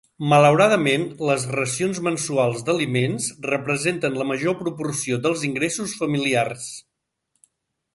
[0.29, 6.71] Malauradament, les racions mensuals d'aliments representen la major proporció dels ingressos familiars.